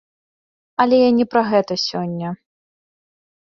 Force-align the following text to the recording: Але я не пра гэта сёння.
Але 0.85 0.97
я 1.01 1.11
не 1.19 1.27
пра 1.35 1.43
гэта 1.51 1.73
сёння. 1.87 2.29